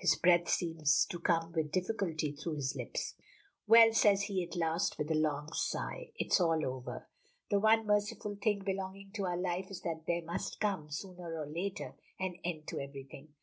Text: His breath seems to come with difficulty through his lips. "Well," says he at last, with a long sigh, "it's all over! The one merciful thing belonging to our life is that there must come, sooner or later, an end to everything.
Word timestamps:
His 0.00 0.16
breath 0.16 0.48
seems 0.48 1.06
to 1.10 1.20
come 1.20 1.52
with 1.52 1.70
difficulty 1.70 2.32
through 2.32 2.56
his 2.56 2.74
lips. 2.74 3.14
"Well," 3.68 3.92
says 3.92 4.22
he 4.22 4.42
at 4.42 4.56
last, 4.56 4.98
with 4.98 5.08
a 5.08 5.14
long 5.14 5.52
sigh, 5.52 6.10
"it's 6.16 6.40
all 6.40 6.66
over! 6.66 7.08
The 7.48 7.60
one 7.60 7.86
merciful 7.86 8.34
thing 8.42 8.62
belonging 8.66 9.12
to 9.12 9.26
our 9.26 9.38
life 9.40 9.70
is 9.70 9.82
that 9.82 10.02
there 10.08 10.24
must 10.24 10.58
come, 10.58 10.90
sooner 10.90 11.38
or 11.40 11.46
later, 11.46 11.94
an 12.18 12.40
end 12.44 12.66
to 12.70 12.80
everything. 12.80 13.34